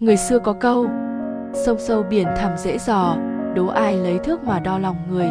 Người 0.00 0.16
xưa 0.16 0.38
có 0.38 0.52
câu, 0.52 0.86
sông 1.52 1.78
sâu 1.78 2.02
biển 2.02 2.26
thẳm 2.36 2.52
dễ 2.56 2.78
dò, 2.78 3.16
đố 3.54 3.66
ai 3.66 3.96
lấy 3.96 4.18
thước 4.18 4.44
mà 4.44 4.60
đo 4.60 4.78
lòng 4.78 4.96
người. 5.10 5.30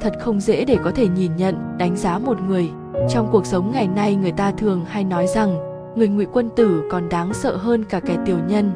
Thật 0.00 0.12
không 0.20 0.40
dễ 0.40 0.64
để 0.64 0.76
có 0.84 0.90
thể 0.90 1.08
nhìn 1.08 1.36
nhận, 1.36 1.78
đánh 1.78 1.96
giá 1.96 2.18
một 2.18 2.36
người. 2.48 2.70
Trong 3.08 3.28
cuộc 3.32 3.46
sống 3.46 3.70
ngày 3.72 3.88
nay 3.88 4.16
người 4.16 4.32
ta 4.32 4.50
thường 4.50 4.84
hay 4.84 5.04
nói 5.04 5.26
rằng 5.26 5.56
người 5.96 6.08
ngụy 6.08 6.26
quân 6.32 6.50
tử 6.56 6.82
còn 6.90 7.08
đáng 7.08 7.34
sợ 7.34 7.56
hơn 7.56 7.84
cả 7.84 8.00
kẻ 8.00 8.16
tiểu 8.24 8.38
nhân, 8.48 8.72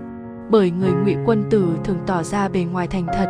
bởi 0.50 0.70
người 0.70 0.92
ngụy 0.92 1.16
quân 1.26 1.44
tử 1.50 1.68
thường 1.84 1.98
tỏ 2.06 2.22
ra 2.22 2.48
bề 2.48 2.64
ngoài 2.64 2.86
thành 2.86 3.06
thật, 3.06 3.28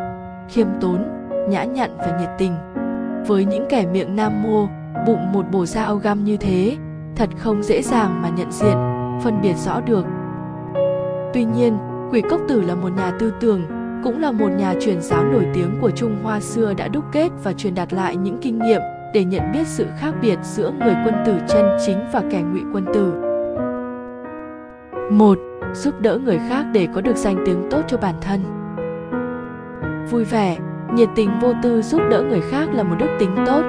khiêm 0.48 0.66
tốn, 0.80 1.04
nhã 1.48 1.64
nhặn 1.64 1.96
và 1.98 2.18
nhiệt 2.20 2.30
tình. 2.38 2.52
Với 3.26 3.44
những 3.44 3.66
kẻ 3.68 3.86
miệng 3.86 4.16
nam 4.16 4.42
mô, 4.42 4.66
bụng 5.06 5.32
một 5.32 5.44
bổ 5.52 5.66
dao 5.66 5.96
găm 5.96 6.24
như 6.24 6.36
thế, 6.36 6.76
thật 7.16 7.28
không 7.38 7.62
dễ 7.62 7.82
dàng 7.82 8.22
mà 8.22 8.28
nhận 8.28 8.52
diện, 8.52 8.76
phân 9.22 9.40
biệt 9.42 9.54
rõ 9.56 9.80
được 9.80 10.04
Tuy 11.36 11.44
nhiên, 11.44 11.78
Quỷ 12.10 12.22
Cốc 12.30 12.40
Tử 12.48 12.60
là 12.60 12.74
một 12.74 12.88
nhà 12.96 13.10
tư 13.18 13.32
tưởng, 13.40 13.62
cũng 14.04 14.20
là 14.20 14.32
một 14.32 14.48
nhà 14.58 14.74
truyền 14.80 15.00
giáo 15.00 15.24
nổi 15.24 15.46
tiếng 15.54 15.78
của 15.80 15.90
Trung 15.90 16.16
Hoa 16.22 16.40
xưa 16.40 16.74
đã 16.74 16.88
đúc 16.88 17.04
kết 17.12 17.28
và 17.44 17.52
truyền 17.52 17.74
đạt 17.74 17.92
lại 17.92 18.16
những 18.16 18.38
kinh 18.42 18.58
nghiệm 18.58 18.80
để 19.14 19.24
nhận 19.24 19.52
biết 19.52 19.66
sự 19.66 19.86
khác 19.98 20.14
biệt 20.22 20.38
giữa 20.42 20.70
người 20.70 20.94
quân 21.04 21.14
tử 21.26 21.34
chân 21.48 21.76
chính 21.86 21.98
và 22.12 22.22
kẻ 22.30 22.42
ngụy 22.42 22.62
quân 22.72 22.86
tử. 22.94 23.12
Một, 25.10 25.38
Giúp 25.74 26.00
đỡ 26.00 26.18
người 26.18 26.38
khác 26.48 26.66
để 26.72 26.88
có 26.94 27.00
được 27.00 27.16
danh 27.16 27.36
tiếng 27.46 27.66
tốt 27.70 27.82
cho 27.88 27.96
bản 27.96 28.14
thân. 28.20 28.40
Vui 30.10 30.24
vẻ, 30.24 30.56
nhiệt 30.94 31.08
tình 31.16 31.30
vô 31.40 31.52
tư 31.62 31.82
giúp 31.82 32.02
đỡ 32.10 32.22
người 32.22 32.40
khác 32.40 32.68
là 32.72 32.82
một 32.82 32.96
đức 32.98 33.16
tính 33.18 33.36
tốt, 33.46 33.62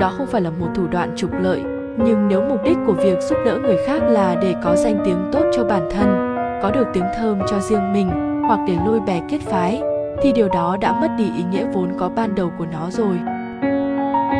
đó 0.00 0.12
không 0.18 0.26
phải 0.26 0.40
là 0.40 0.50
một 0.50 0.68
thủ 0.74 0.86
đoạn 0.86 1.12
trục 1.16 1.30
lợi, 1.40 1.62
nhưng 2.04 2.28
nếu 2.28 2.42
mục 2.48 2.60
đích 2.64 2.76
của 2.86 2.92
việc 2.92 3.18
giúp 3.20 3.36
đỡ 3.46 3.58
người 3.62 3.76
khác 3.86 4.02
là 4.02 4.34
để 4.42 4.54
có 4.64 4.76
danh 4.76 5.02
tiếng 5.04 5.30
tốt 5.32 5.44
cho 5.56 5.64
bản 5.64 5.88
thân 5.90 6.31
có 6.62 6.70
được 6.70 6.86
tiếng 6.92 7.06
thơm 7.16 7.38
cho 7.48 7.60
riêng 7.60 7.92
mình 7.92 8.10
hoặc 8.46 8.60
để 8.66 8.76
lôi 8.86 9.00
bè 9.00 9.22
kết 9.28 9.38
phái, 9.40 9.82
thì 10.22 10.32
điều 10.32 10.48
đó 10.48 10.76
đã 10.80 11.00
mất 11.00 11.08
đi 11.18 11.24
ý 11.24 11.44
nghĩa 11.50 11.66
vốn 11.72 11.92
có 11.98 12.08
ban 12.08 12.34
đầu 12.34 12.50
của 12.58 12.66
nó 12.72 12.90
rồi. 12.90 13.16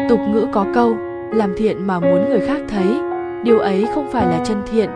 Tục 0.09 0.20
ngữ 0.29 0.47
có 0.53 0.67
câu, 0.75 0.95
làm 1.33 1.55
thiện 1.56 1.87
mà 1.87 2.01
muốn 2.01 2.29
người 2.29 2.41
khác 2.41 2.61
thấy. 2.69 2.87
Điều 3.45 3.59
ấy 3.59 3.87
không 3.95 4.09
phải 4.12 4.27
là 4.27 4.45
chân 4.45 4.62
thiện. 4.73 4.91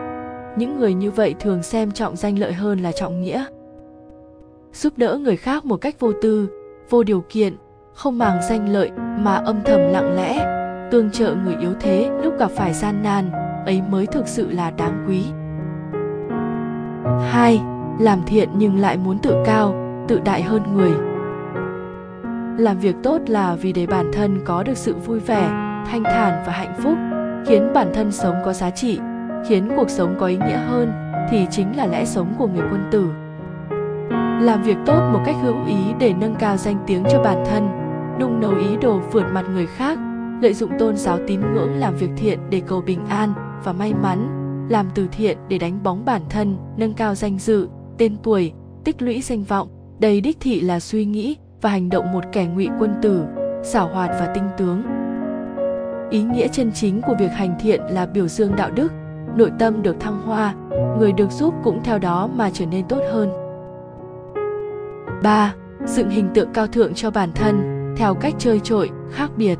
Những 0.57 0.79
người 0.79 0.93
như 0.93 1.11
vậy 1.11 1.35
thường 1.39 1.63
xem 1.63 1.91
trọng 1.91 2.15
danh 2.15 2.39
lợi 2.39 2.53
hơn 2.53 2.79
là 2.79 2.91
trọng 2.91 3.21
nghĩa. 3.21 3.45
Giúp 4.73 4.93
đỡ 4.97 5.17
người 5.17 5.37
khác 5.37 5.65
một 5.65 5.77
cách 5.77 5.99
vô 5.99 6.11
tư, 6.21 6.49
vô 6.89 7.03
điều 7.03 7.23
kiện, 7.29 7.55
không 7.93 8.17
màng 8.17 8.39
danh 8.49 8.69
lợi 8.69 8.91
mà 9.19 9.35
âm 9.35 9.61
thầm 9.65 9.79
lặng 9.79 10.15
lẽ, 10.15 10.45
tương 10.91 11.11
trợ 11.11 11.35
người 11.35 11.55
yếu 11.61 11.73
thế 11.79 12.11
lúc 12.23 12.33
gặp 12.39 12.51
phải 12.51 12.73
gian 12.73 13.03
nan, 13.03 13.31
ấy 13.65 13.81
mới 13.89 14.05
thực 14.05 14.27
sự 14.27 14.51
là 14.51 14.71
đáng 14.71 15.05
quý. 15.07 15.23
2. 17.21 17.61
Làm 17.99 18.19
thiện 18.25 18.49
nhưng 18.57 18.79
lại 18.79 18.97
muốn 18.97 19.17
tự 19.17 19.35
cao, 19.45 19.75
tự 20.07 20.19
đại 20.19 20.41
hơn 20.41 20.61
người. 20.75 20.91
Làm 22.57 22.79
việc 22.79 22.95
tốt 23.03 23.21
là 23.27 23.55
vì 23.55 23.73
để 23.73 23.85
bản 23.85 24.11
thân 24.13 24.39
có 24.45 24.63
được 24.63 24.77
sự 24.77 24.95
vui 24.95 25.19
vẻ, 25.19 25.49
thanh 25.91 26.03
thản 26.03 26.43
và 26.47 26.53
hạnh 26.53 26.73
phúc, 26.83 26.97
khiến 27.47 27.73
bản 27.73 27.91
thân 27.93 28.11
sống 28.11 28.35
có 28.45 28.53
giá 28.53 28.69
trị, 28.69 28.99
khiến 29.49 29.69
cuộc 29.75 29.89
sống 29.89 30.15
có 30.19 30.25
ý 30.25 30.37
nghĩa 30.37 30.57
hơn 30.57 30.91
thì 31.31 31.47
chính 31.51 31.77
là 31.77 31.85
lẽ 31.85 32.05
sống 32.05 32.33
của 32.37 32.47
người 32.47 32.65
quân 32.71 32.87
tử. 32.91 33.09
Làm 34.41 34.63
việc 34.63 34.77
tốt 34.85 35.09
một 35.13 35.19
cách 35.25 35.35
hữu 35.41 35.65
ý 35.65 35.93
để 35.99 36.13
nâng 36.13 36.35
cao 36.35 36.57
danh 36.57 36.77
tiếng 36.87 37.03
cho 37.11 37.23
bản 37.23 37.43
thân, 37.45 37.69
nung 38.19 38.39
nấu 38.39 38.51
ý 38.51 38.77
đồ 38.81 38.99
vượt 39.11 39.25
mặt 39.33 39.45
người 39.53 39.65
khác, 39.65 39.99
lợi 40.41 40.53
dụng 40.53 40.71
tôn 40.79 40.97
giáo 40.97 41.19
tín 41.27 41.41
ngưỡng 41.53 41.73
làm 41.75 41.95
việc 41.95 42.09
thiện 42.17 42.39
để 42.49 42.61
cầu 42.67 42.81
bình 42.81 43.05
an 43.09 43.33
và 43.63 43.73
may 43.73 43.93
mắn 43.93 44.46
làm 44.69 44.87
từ 44.95 45.07
thiện 45.11 45.37
để 45.49 45.57
đánh 45.57 45.83
bóng 45.83 46.05
bản 46.05 46.21
thân, 46.29 46.57
nâng 46.77 46.93
cao 46.93 47.15
danh 47.15 47.39
dự, 47.39 47.67
tên 47.97 48.17
tuổi, 48.23 48.53
tích 48.83 49.01
lũy 49.01 49.21
danh 49.21 49.43
vọng. 49.43 49.67
Đây 49.99 50.21
đích 50.21 50.37
thị 50.39 50.61
là 50.61 50.79
suy 50.79 51.05
nghĩ 51.05 51.37
và 51.61 51.69
hành 51.69 51.89
động 51.89 52.11
một 52.11 52.23
kẻ 52.31 52.45
ngụy 52.45 52.69
quân 52.79 52.95
tử, 53.01 53.23
xảo 53.63 53.89
hoạt 53.93 54.09
và 54.19 54.31
tinh 54.33 54.43
tướng. 54.57 54.83
Ý 56.09 56.23
nghĩa 56.23 56.47
chân 56.47 56.71
chính 56.73 57.01
của 57.01 57.15
việc 57.19 57.31
hành 57.31 57.55
thiện 57.59 57.81
là 57.81 58.05
biểu 58.05 58.27
dương 58.27 58.55
đạo 58.55 58.71
đức, 58.71 58.93
nội 59.35 59.51
tâm 59.59 59.81
được 59.83 59.99
thăng 59.99 60.21
hoa, 60.21 60.55
người 60.99 61.11
được 61.11 61.31
giúp 61.31 61.53
cũng 61.63 61.83
theo 61.83 61.99
đó 61.99 62.29
mà 62.35 62.49
trở 62.53 62.65
nên 62.65 62.87
tốt 62.87 63.01
hơn. 63.11 63.29
3. 65.23 65.53
Dựng 65.85 66.09
hình 66.09 66.29
tượng 66.33 66.49
cao 66.53 66.67
thượng 66.67 66.93
cho 66.93 67.11
bản 67.11 67.29
thân 67.35 67.77
theo 67.97 68.15
cách 68.15 68.33
chơi 68.37 68.59
trội, 68.59 68.89
khác 69.11 69.31
biệt. 69.37 69.59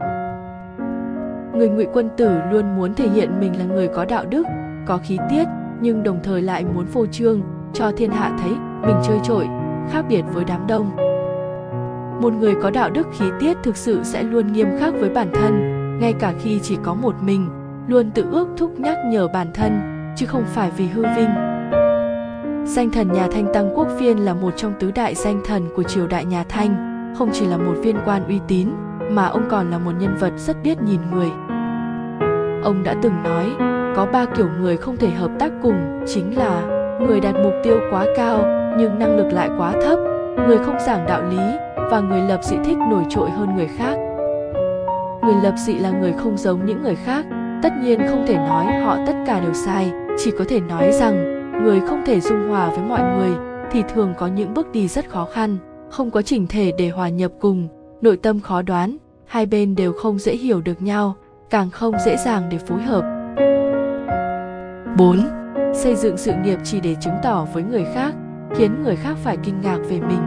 Người 1.54 1.70
ngụy 1.70 1.86
quân 1.94 2.10
tử 2.18 2.40
luôn 2.52 2.76
muốn 2.76 2.94
thể 2.94 3.10
hiện 3.10 3.40
mình 3.40 3.60
là 3.60 3.66
người 3.66 3.88
có 3.88 4.06
đạo 4.06 4.26
đức, 4.26 4.44
có 4.88 4.98
khí 4.98 5.18
tiết, 5.30 5.46
nhưng 5.82 6.04
đồng 6.04 6.20
thời 6.24 6.42
lại 6.42 6.66
muốn 6.66 6.86
phô 6.86 7.06
trương, 7.06 7.42
cho 7.74 7.92
thiên 7.98 8.12
hạ 8.12 8.38
thấy 8.42 8.52
mình 8.82 8.96
chơi 9.04 9.20
trội 9.24 9.48
khác 9.92 10.06
biệt 10.10 10.22
với 10.34 10.46
đám 10.46 10.68
đông. 10.68 10.92
Một 12.22 12.34
người 12.34 12.56
có 12.62 12.70
đạo 12.70 12.90
đức 12.90 13.08
khí 13.18 13.26
tiết 13.40 13.58
thực 13.64 13.78
sự 13.78 14.04
sẽ 14.04 14.24
luôn 14.24 14.54
nghiêm 14.54 14.68
khắc 14.80 14.94
với 15.00 15.10
bản 15.10 15.32
thân, 15.34 15.78
ngay 16.00 16.14
cả 16.14 16.34
khi 16.42 16.60
chỉ 16.60 16.78
có 16.84 16.94
một 16.94 17.16
mình, 17.22 17.50
luôn 17.88 18.12
tự 18.12 18.26
ước 18.32 18.48
thúc 18.58 18.80
nhắc 18.80 18.98
nhở 19.06 19.28
bản 19.28 19.48
thân, 19.54 19.80
chứ 20.18 20.26
không 20.26 20.44
phải 20.46 20.72
vì 20.78 20.88
hư 20.88 21.02
vinh. 21.16 21.30
Danh 22.66 22.90
thần 22.94 23.12
nhà 23.14 23.28
thanh 23.32 23.54
tăng 23.54 23.72
quốc 23.76 23.88
phiên 24.00 24.18
là 24.18 24.34
một 24.34 24.54
trong 24.58 24.74
tứ 24.80 24.92
đại 24.92 25.16
danh 25.16 25.42
thần 25.46 25.68
của 25.76 25.84
triều 25.84 26.08
đại 26.08 26.26
nhà 26.26 26.44
thanh, 26.50 27.14
không 27.18 27.30
chỉ 27.34 27.46
là 27.46 27.58
một 27.58 27.74
viên 27.84 27.96
quan 28.06 28.28
uy 28.28 28.40
tín, 28.48 28.70
mà 29.12 29.26
ông 29.26 29.44
còn 29.50 29.72
là 29.72 29.78
một 29.78 29.92
nhân 30.00 30.16
vật 30.20 30.34
rất 30.38 30.64
biết 30.64 30.82
nhìn 30.82 31.00
người. 31.12 31.30
Ông 32.64 32.84
đã 32.84 32.96
từng 33.02 33.24
nói 33.24 33.77
có 33.98 34.06
ba 34.06 34.26
kiểu 34.26 34.48
người 34.60 34.78
không 34.78 34.98
thể 34.98 35.10
hợp 35.10 35.32
tác 35.40 35.52
cùng, 35.62 36.04
chính 36.08 36.38
là 36.38 36.62
người 37.08 37.20
đặt 37.20 37.36
mục 37.44 37.54
tiêu 37.64 37.80
quá 37.92 38.06
cao, 38.16 38.38
nhưng 38.78 39.00
năng 39.00 39.18
lực 39.18 39.34
lại 39.34 39.50
quá 39.58 39.72
thấp, 39.84 40.00
người 40.48 40.58
không 40.58 40.80
giảng 40.86 41.06
đạo 41.08 41.22
lý, 41.30 41.58
và 41.92 42.00
người 42.00 42.22
lập 42.22 42.40
dị 42.44 42.56
thích 42.66 42.78
nổi 42.90 43.04
trội 43.10 43.30
hơn 43.30 43.56
người 43.56 43.68
khác. 43.78 43.96
Người 45.24 45.36
lập 45.44 45.54
dị 45.58 45.74
là 45.74 45.92
người 45.92 46.14
không 46.14 46.38
giống 46.38 46.66
những 46.66 46.84
người 46.84 46.96
khác, 46.96 47.26
tất 47.64 47.70
nhiên 47.84 48.00
không 48.10 48.26
thể 48.28 48.36
nói 48.36 48.66
họ 48.66 48.98
tất 49.08 49.14
cả 49.26 49.40
đều 49.40 49.54
sai, 49.54 49.92
chỉ 50.18 50.32
có 50.32 50.46
thể 50.50 50.60
nói 50.60 50.92
rằng, 50.92 51.44
người 51.64 51.80
không 51.88 52.04
thể 52.06 52.20
dung 52.20 52.50
hòa 52.50 52.70
với 52.70 52.80
mọi 52.80 53.02
người, 53.18 53.32
thì 53.72 53.84
thường 53.94 54.14
có 54.18 54.28
những 54.28 54.54
bước 54.54 54.72
đi 54.72 54.88
rất 54.88 55.10
khó 55.10 55.28
khăn, 55.34 55.58
không 55.90 56.12
có 56.12 56.22
chỉnh 56.22 56.48
thể 56.48 56.72
để 56.78 56.90
hòa 56.90 57.10
nhập 57.10 57.32
cùng, 57.40 57.68
nội 58.02 58.18
tâm 58.18 58.40
khó 58.40 58.62
đoán, 58.62 58.98
hai 59.26 59.46
bên 59.46 59.76
đều 59.76 59.94
không 59.94 60.20
dễ 60.20 60.36
hiểu 60.36 60.62
được 60.62 60.82
nhau, 60.82 61.16
càng 61.50 61.70
không 61.70 61.94
dễ 62.06 62.18
dàng 62.18 62.44
để 62.52 62.58
phối 62.58 62.82
hợp. 62.82 63.17
4. 64.98 65.20
Xây 65.74 65.96
dựng 65.96 66.18
sự 66.18 66.32
nghiệp 66.44 66.60
chỉ 66.64 66.80
để 66.82 66.96
chứng 66.96 67.14
tỏ 67.24 67.46
với 67.54 67.64
người 67.64 67.86
khác, 67.94 68.14
khiến 68.56 68.84
người 68.84 68.96
khác 68.96 69.18
phải 69.24 69.38
kinh 69.44 69.62
ngạc 69.62 69.78
về 69.90 70.00
mình. 70.00 70.22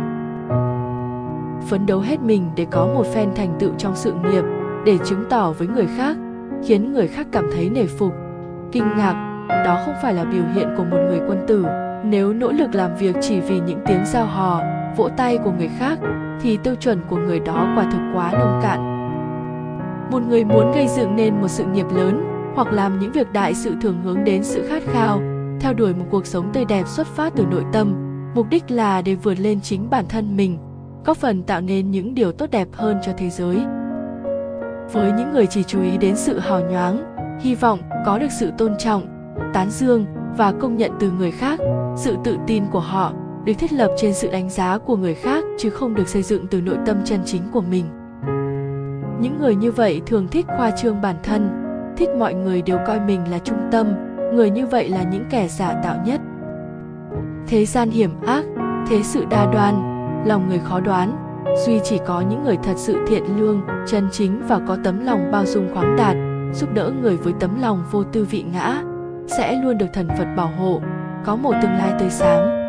Phấn 1.69 1.86
đấu 1.86 2.00
hết 2.00 2.20
mình 2.20 2.50
để 2.56 2.66
có 2.70 2.86
một 2.86 3.06
phen 3.06 3.34
thành 3.34 3.56
tựu 3.59 3.70
trong 3.78 3.97
sự 3.97 4.12
nghiệp, 4.12 4.44
để 4.86 4.98
chứng 5.04 5.25
tỏ 5.30 5.53
với 5.53 5.69
người 5.69 5.86
khác, 5.97 6.16
khiến 6.64 6.92
người 6.92 7.09
khác 7.09 7.26
cảm 7.32 7.44
thấy 7.53 7.70
nể 7.70 7.86
phục, 7.86 8.12
kinh 8.72 8.84
ngạc, 8.97 9.47
đó 9.64 9.78
không 9.84 9.94
phải 10.03 10.14
là 10.14 10.25
biểu 10.25 10.42
hiện 10.54 10.69
của 10.76 10.84
một 10.84 10.98
người 11.09 11.20
quân 11.28 11.44
tử. 11.47 11.66
Nếu 12.04 12.32
nỗ 12.32 12.53
lực 12.53 12.75
làm 12.75 12.97
việc 12.97 13.16
chỉ 13.20 13.41
vì 13.41 13.60
những 13.60 13.80
tiếng 13.86 14.04
giao 14.06 14.26
hò, 14.26 14.60
vỗ 14.97 15.09
tay 15.16 15.38
của 15.38 15.53
người 15.59 15.70
khác, 15.78 15.98
thì 16.41 16.56
tiêu 16.56 16.75
chuẩn 16.75 17.00
của 17.09 17.16
người 17.16 17.41
đó 17.41 17.72
quả 17.76 17.84
thực 17.92 18.00
quá 18.14 18.32
nông 18.32 18.60
cạn. 18.62 18.80
Một 20.10 20.22
người 20.28 20.44
muốn 20.44 20.72
gây 20.72 20.88
dựng 20.88 21.16
nên 21.16 21.41
một 21.41 21.48
sự 21.48 21.64
nghiệp 21.64 21.86
lớn 21.94 22.40
hoặc 22.55 22.72
làm 22.72 22.99
những 22.99 23.12
việc 23.12 23.33
đại 23.33 23.55
sự 23.55 23.75
thường 23.81 24.03
hướng 24.05 24.25
đến 24.25 24.44
sự 24.44 24.66
khát 24.69 24.83
khao, 24.93 25.22
theo 25.61 25.75
đuổi 25.75 25.94
một 25.94 26.05
cuộc 26.11 26.27
sống 26.27 26.50
tươi 26.53 26.65
đẹp 26.65 26.87
xuất 26.87 27.06
phát 27.06 27.33
từ 27.37 27.47
nội 27.50 27.65
tâm, 27.72 27.94
mục 28.34 28.47
đích 28.50 28.71
là 28.71 29.03
để 29.03 29.15
vượt 29.15 29.38
lên 29.38 29.61
chính 29.61 29.91
bản 29.91 30.05
thân 30.09 30.37
mình, 30.37 30.59
góp 31.05 31.16
phần 31.16 31.43
tạo 31.43 31.60
nên 31.60 31.91
những 31.91 32.15
điều 32.15 32.33
tốt 32.33 32.50
đẹp 32.50 32.69
hơn 32.72 32.97
cho 33.06 33.12
thế 33.19 33.31
giới. 33.31 33.56
Với 34.93 35.12
những 35.12 35.33
người 35.33 35.47
chỉ 35.47 35.62
chú 35.62 35.83
ý 35.83 35.99
đến 35.99 36.16
sự 36.16 36.39
hào 36.39 36.60
nhoáng, 36.60 37.16
hy 37.41 37.55
vọng 37.55 37.78
có 38.06 38.19
được 38.19 38.33
sự 38.41 38.50
tôn 38.59 38.72
trọng, 38.78 39.06
tán 39.55 39.71
dương 39.71 40.06
và 40.37 40.53
công 40.53 40.77
nhận 40.77 40.91
từ 41.00 41.10
người 41.10 41.31
khác, 41.31 41.60
sự 41.97 42.16
tự 42.25 42.37
tin 42.47 42.65
của 42.72 42.81
họ 42.81 43.12
được 43.44 43.53
thiết 43.59 43.72
lập 43.72 43.94
trên 43.97 44.15
sự 44.15 44.31
đánh 44.31 44.50
giá 44.50 44.78
của 44.78 44.97
người 44.97 45.15
khác 45.15 45.45
chứ 45.59 45.71
không 45.71 45.95
được 45.95 46.09
xây 46.09 46.22
dựng 46.22 46.47
từ 46.47 46.60
nội 46.60 46.77
tâm 46.86 46.97
chân 47.04 47.21
chính 47.24 47.42
của 47.53 47.60
mình. 47.60 47.84
Những 49.21 49.39
người 49.41 49.54
như 49.54 49.72
vậy 49.72 50.03
thường 50.07 50.28
thích 50.28 50.47
khoa 50.57 50.71
trương 50.71 51.01
bản 51.01 51.16
thân, 51.22 51.59
thích 52.00 52.10
mọi 52.18 52.34
người 52.34 52.62
đều 52.62 52.78
coi 52.86 53.00
mình 53.00 53.30
là 53.30 53.38
trung 53.38 53.68
tâm, 53.72 53.92
người 54.32 54.50
như 54.50 54.66
vậy 54.66 54.88
là 54.88 55.02
những 55.02 55.24
kẻ 55.30 55.48
giả 55.48 55.74
tạo 55.84 55.97
nhất. 56.06 56.20
Thế 57.47 57.66
gian 57.66 57.91
hiểm 57.91 58.20
ác, 58.26 58.44
thế 58.88 59.02
sự 59.02 59.24
đa 59.30 59.47
đoan, 59.52 59.74
lòng 60.26 60.48
người 60.48 60.58
khó 60.58 60.80
đoán, 60.80 61.16
duy 61.66 61.80
chỉ 61.84 61.98
có 62.06 62.20
những 62.20 62.44
người 62.44 62.56
thật 62.62 62.76
sự 62.76 62.97
thiện 63.08 63.24
lương, 63.38 63.60
chân 63.86 64.08
chính 64.12 64.42
và 64.48 64.60
có 64.68 64.76
tấm 64.84 65.04
lòng 65.04 65.30
bao 65.32 65.47
dung 65.47 65.74
khoáng 65.74 65.97
đạt, 65.97 66.16
giúp 66.54 66.68
đỡ 66.74 66.92
người 67.02 67.16
với 67.16 67.32
tấm 67.41 67.60
lòng 67.60 67.84
vô 67.91 68.04
tư 68.04 68.26
vị 68.30 68.44
ngã, 68.52 68.82
sẽ 69.26 69.54
luôn 69.62 69.78
được 69.78 69.88
thần 69.92 70.08
phật 70.18 70.26
bảo 70.36 70.50
hộ, 70.58 70.80
có 71.24 71.36
một 71.36 71.54
tương 71.62 71.72
lai 71.72 71.92
tươi 72.00 72.10
sáng. 72.10 72.59